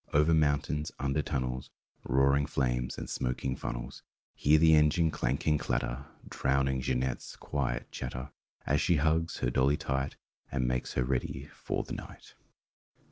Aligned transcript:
Over 0.13 0.33
mountains, 0.33 0.91
under 0.97 1.21
tunnels, 1.21 1.69
Roaring 2.05 2.47
flames 2.47 2.97
and 2.97 3.07
smoking 3.07 3.55
funnels— 3.55 4.01
Hear 4.33 4.57
the 4.57 4.73
engine 4.73 5.11
clank 5.11 5.45
and 5.45 5.59
clatter! 5.59 6.07
Drowning 6.27 6.81
Jeanette's 6.81 7.35
quiet 7.35 7.91
chatter 7.91 8.31
As 8.65 8.81
she 8.81 8.95
hugs 8.95 9.37
her 9.41 9.51
dolly 9.51 9.77
tight 9.77 10.15
And 10.51 10.67
makes 10.67 10.93
her 10.93 11.03
ready 11.03 11.51
for 11.53 11.83
the 11.83 11.93
night. 11.93 12.33